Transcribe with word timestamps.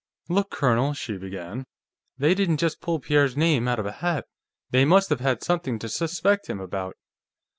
"Look, 0.29 0.49
Colonel," 0.49 0.95
she 0.95 1.15
began. 1.19 1.67
"They 2.17 2.33
didn't 2.33 2.57
just 2.57 2.81
pull 2.81 2.99
Pierre's 2.99 3.37
name 3.37 3.67
out 3.67 3.77
of 3.77 3.85
a 3.85 3.91
hat. 3.91 4.25
They 4.71 4.83
must 4.83 5.11
have 5.11 5.19
had 5.19 5.43
something 5.43 5.77
to 5.77 5.87
suspect 5.89 6.49
him 6.49 6.59
about." 6.59 6.95